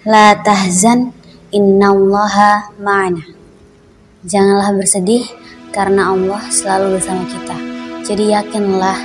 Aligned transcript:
La 0.00 0.32
tahzan 0.32 1.12
innallaha 1.52 2.72
ma'ana. 2.80 3.20
Janganlah 4.24 4.72
bersedih 4.72 5.28
karena 5.76 6.16
Allah 6.16 6.40
selalu 6.48 6.96
bersama 6.96 7.20
kita. 7.28 7.52
Jadi 8.08 8.32
yakinlah 8.32 8.96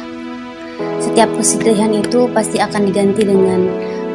setiap 1.04 1.28
kesedihan 1.36 1.92
itu 1.92 2.32
pasti 2.32 2.64
akan 2.64 2.88
diganti 2.88 3.28
dengan 3.28 3.68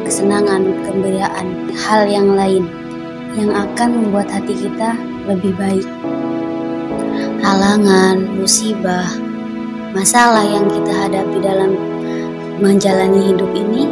kesenangan, 0.09 0.81
kegembiraan, 0.81 1.69
hal 1.85 2.09
yang 2.09 2.33
lain 2.33 2.65
yang 3.37 3.53
akan 3.53 4.01
membuat 4.01 4.33
hati 4.33 4.57
kita 4.57 4.97
lebih 5.29 5.53
baik. 5.61 5.85
Halangan, 7.45 8.41
musibah, 8.41 9.05
masalah 9.93 10.49
yang 10.49 10.65
kita 10.65 10.93
hadapi 10.97 11.45
dalam 11.45 11.77
menjalani 12.57 13.29
hidup 13.29 13.53
ini, 13.53 13.85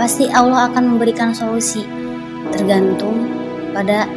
pasti 0.00 0.32
Allah 0.32 0.72
akan 0.72 0.96
memberikan 0.96 1.36
solusi, 1.36 1.84
tergantung 2.56 3.28
pada 3.76 4.08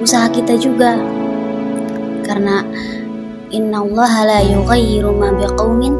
usaha 0.00 0.32
kita 0.32 0.56
juga. 0.56 0.96
Karena 2.24 2.64
inna 3.52 3.84
Allah 3.84 4.12
la 4.24 4.40
yughayyiru 4.40 5.12
ma 5.12 5.28
biqaumin 5.36 5.92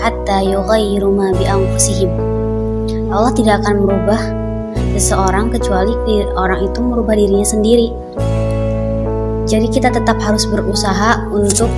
hatta 0.00 0.40
yughayyiru 0.40 1.12
ma 1.12 1.36
bi 1.36 1.44
anfusihim. 1.44 2.08
Allah 3.12 3.28
tidak 3.36 3.60
akan 3.60 3.84
merubah 3.84 4.22
seseorang 4.96 5.52
kecuali 5.52 5.92
orang 6.32 6.64
itu 6.64 6.80
merubah 6.80 7.12
dirinya 7.12 7.44
sendiri. 7.44 7.92
Jadi 9.44 9.68
kita 9.68 9.92
tetap 9.92 10.16
harus 10.24 10.48
berusaha 10.48 11.28
untuk 11.28 11.68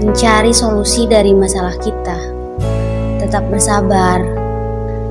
mencari 0.00 0.50
solusi 0.56 1.04
dari 1.04 1.36
masalah 1.36 1.76
kita. 1.76 2.16
Tetap 3.20 3.46
bersabar. 3.52 4.35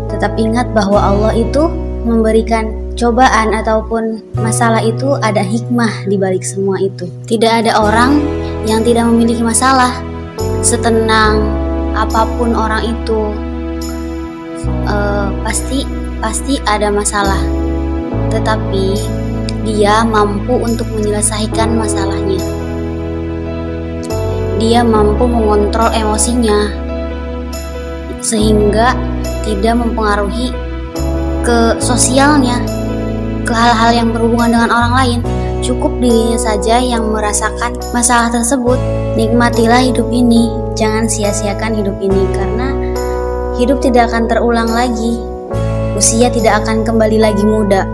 Tetap 0.09 0.37
ingat 0.37 0.69
bahwa 0.71 1.01
Allah 1.01 1.33
itu 1.35 1.67
memberikan 2.05 2.85
cobaan 2.95 3.51
ataupun 3.51 4.21
masalah 4.39 4.79
itu 4.79 5.17
ada 5.19 5.43
hikmah 5.43 6.07
di 6.07 6.15
balik 6.15 6.45
semua 6.45 6.79
itu. 6.79 7.09
Tidak 7.27 7.65
ada 7.65 7.81
orang 7.81 8.21
yang 8.69 8.81
tidak 8.85 9.09
memiliki 9.09 9.43
masalah. 9.43 9.91
Setenang 10.61 11.41
apa 11.95 12.27
pun 12.37 12.53
orang 12.55 12.85
itu, 12.85 13.21
uh, 14.87 15.29
pasti 15.43 15.83
pasti 16.21 16.57
ada 16.65 16.89
masalah. 16.89 17.39
Tetapi 18.31 18.85
dia 19.65 20.05
mampu 20.05 20.61
untuk 20.61 20.85
menyelesaikan 20.93 21.73
masalahnya. 21.73 22.41
Dia 24.55 24.87
mampu 24.87 25.27
mengontrol 25.27 25.91
emosinya 25.91 26.85
sehingga 28.23 28.97
tidak 29.45 29.77
mempengaruhi 29.77 30.49
ke 31.45 31.77
sosialnya, 31.77 32.57
ke 33.45 33.53
hal-hal 33.53 33.91
yang 33.93 34.09
berhubungan 34.09 34.57
dengan 34.57 34.69
orang 34.73 34.93
lain. 34.97 35.19
Cukup 35.61 35.97
dirinya 35.97 36.37
saja 36.37 36.77
yang 36.81 37.09
merasakan 37.09 37.73
masalah 37.93 38.29
tersebut. 38.29 38.77
Nikmatilah 39.17 39.81
hidup 39.85 40.09
ini, 40.09 40.49
jangan 40.73 41.05
sia-siakan 41.09 41.77
hidup 41.77 41.97
ini 42.01 42.25
karena 42.33 42.67
hidup 43.57 43.81
tidak 43.81 44.11
akan 44.11 44.29
terulang 44.29 44.69
lagi. 44.69 45.21
Usia 45.95 46.27
tidak 46.27 46.65
akan 46.65 46.83
kembali 46.83 47.17
lagi 47.17 47.45
muda. 47.47 47.87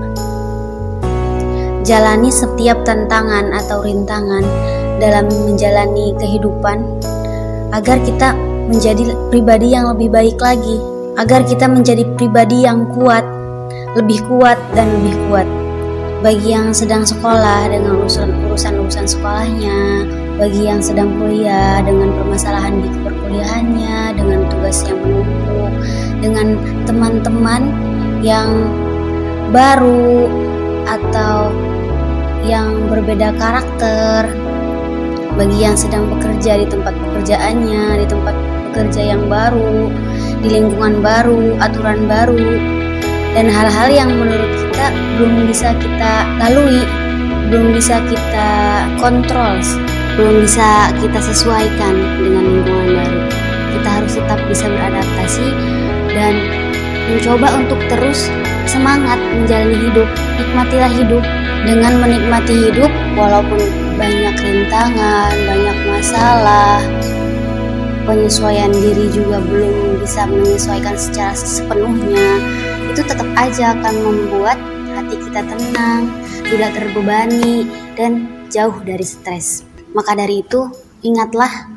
Jalani 1.85 2.33
setiap 2.33 2.81
tantangan 2.88 3.53
atau 3.53 3.85
rintangan 3.85 4.44
dalam 5.02 5.29
menjalani 5.29 6.13
kehidupan 6.17 6.81
agar 7.72 7.97
kita 8.03 8.35
menjadi 8.69 9.16
pribadi 9.33 9.73
yang 9.73 9.89
lebih 9.95 10.11
baik 10.11 10.38
lagi, 10.38 10.77
agar 11.20 11.44
kita 11.44 11.67
menjadi 11.67 12.08
pribadi 12.16 12.64
yang 12.64 12.88
kuat, 12.95 13.26
lebih 14.00 14.23
kuat 14.28 14.59
dan 14.78 14.88
lebih 15.02 15.16
kuat. 15.28 15.48
Bagi 16.22 16.53
yang 16.53 16.70
sedang 16.70 17.02
sekolah 17.02 17.73
dengan 17.73 17.98
urusan-urusan 18.06 19.09
sekolahnya, 19.09 20.06
bagi 20.38 20.70
yang 20.70 20.78
sedang 20.78 21.18
kuliah 21.18 21.81
dengan 21.81 22.14
permasalahan 22.14 22.78
di 22.78 22.90
perkuliahannya, 23.02 24.13
dengan 24.13 24.46
tugas 24.53 24.85
yang 24.85 25.02
menumpuk, 25.02 25.72
dengan 26.22 26.47
teman-teman 26.85 27.62
yang 28.22 28.50
baru 29.50 30.30
atau 30.85 31.50
yang 32.46 32.69
berbeda 32.90 33.34
karakter, 33.38 34.30
bagi 35.34 35.58
yang 35.58 35.74
sedang 35.74 36.06
bekerja 36.06 36.62
di 36.62 36.69
tempat 36.69 36.94
pekerjaannya, 36.94 38.02
di 38.02 38.06
tempat 38.06 38.35
bekerja 38.72 39.02
yang 39.18 39.25
baru, 39.25 39.90
di 40.41 40.50
lingkungan 40.57 41.06
baru, 41.06 41.56
aturan 41.62 42.09
baru, 42.09 42.41
dan 43.38 43.47
hal-hal 43.47 43.88
yang 43.94 44.09
menurut 44.12 44.52
kita 44.68 44.88
belum 45.18 45.46
bisa 45.46 45.69
kita 45.78 46.13
lalui, 46.41 46.84
belum 47.53 47.72
bisa 47.78 48.02
kita 48.09 48.50
kontrol, 48.97 49.62
belum 50.18 50.44
bisa 50.44 50.90
kita 51.00 51.19
sesuaikan 51.22 51.94
dengan 52.19 52.44
lingkungan 52.44 52.90
baru. 52.97 53.22
Kita 53.78 53.90
harus 54.02 54.13
tetap 54.18 54.40
bisa 54.50 54.66
beradaptasi 54.68 55.47
dan 56.12 56.34
mencoba 57.12 57.47
untuk 57.62 57.79
terus 57.88 58.28
semangat 58.66 59.18
menjalani 59.38 59.78
hidup. 59.90 60.09
Nikmatilah 60.41 60.91
hidup 60.91 61.23
dengan 61.63 62.02
menikmati 62.02 62.72
hidup 62.72 62.91
walaupun 63.13 63.62
banyak 63.96 64.35
rintangan, 64.41 65.34
banyak 65.46 65.78
masalah, 65.88 66.81
penyesuaian 68.11 68.75
diri 68.75 69.07
juga 69.16 69.39
belum 69.39 70.03
bisa 70.03 70.27
menyesuaikan 70.27 70.99
secara 70.99 71.31
sepenuhnya 71.31 72.44
itu 72.91 73.07
tetap 73.07 73.23
aja 73.39 73.72
akan 73.72 73.95
membuat 74.03 74.59
hati 74.99 75.16
kita 75.16 75.47
tenang, 75.47 76.11
tidak 76.44 76.75
terbebani, 76.75 77.63
dan 77.95 78.27
jauh 78.51 78.75
dari 78.83 79.07
stres. 79.07 79.63
Maka 79.95 80.11
dari 80.19 80.44
itu, 80.44 80.67
ingatlah 81.07 81.72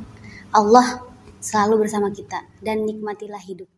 Allah 0.50 1.06
selalu 1.38 1.86
bersama 1.86 2.10
kita 2.10 2.42
dan 2.66 2.82
nikmatilah 2.82 3.38
hidup. 3.38 3.70